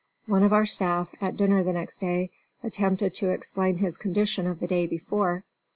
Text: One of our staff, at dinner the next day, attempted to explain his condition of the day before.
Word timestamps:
One 0.25 0.41
of 0.41 0.51
our 0.51 0.65
staff, 0.65 1.13
at 1.21 1.37
dinner 1.37 1.63
the 1.63 1.73
next 1.73 1.99
day, 1.99 2.31
attempted 2.63 3.13
to 3.13 3.29
explain 3.29 3.77
his 3.77 3.97
condition 3.97 4.47
of 4.47 4.59
the 4.59 4.65
day 4.65 4.87
before. 4.87 5.43